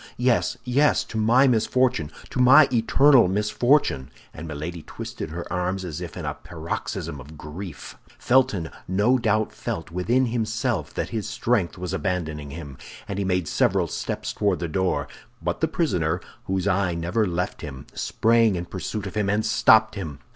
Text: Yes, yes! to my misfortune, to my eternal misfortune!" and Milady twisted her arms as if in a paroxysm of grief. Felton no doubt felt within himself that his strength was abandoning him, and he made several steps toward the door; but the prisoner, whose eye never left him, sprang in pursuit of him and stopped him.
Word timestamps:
Yes, 0.17 0.57
yes! 0.63 1.03
to 1.03 1.17
my 1.19 1.47
misfortune, 1.47 2.09
to 2.31 2.39
my 2.39 2.67
eternal 2.73 3.27
misfortune!" 3.27 4.09
and 4.33 4.47
Milady 4.47 4.81
twisted 4.81 5.29
her 5.29 5.45
arms 5.53 5.85
as 5.85 6.01
if 6.01 6.17
in 6.17 6.25
a 6.25 6.33
paroxysm 6.33 7.19
of 7.19 7.37
grief. 7.37 7.95
Felton 8.17 8.71
no 8.87 9.19
doubt 9.19 9.51
felt 9.53 9.91
within 9.91 10.25
himself 10.25 10.91
that 10.95 11.09
his 11.09 11.29
strength 11.29 11.77
was 11.77 11.93
abandoning 11.93 12.49
him, 12.49 12.79
and 13.07 13.19
he 13.19 13.23
made 13.25 13.47
several 13.47 13.85
steps 13.85 14.33
toward 14.33 14.57
the 14.57 14.67
door; 14.67 15.07
but 15.39 15.61
the 15.61 15.67
prisoner, 15.67 16.19
whose 16.45 16.67
eye 16.67 16.95
never 16.95 17.27
left 17.27 17.61
him, 17.61 17.85
sprang 17.93 18.55
in 18.55 18.65
pursuit 18.65 19.05
of 19.05 19.13
him 19.13 19.29
and 19.29 19.45
stopped 19.45 19.93
him. 19.93 20.17